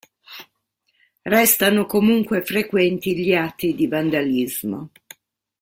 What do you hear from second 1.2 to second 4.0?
Restano comunque frequenti gli atti di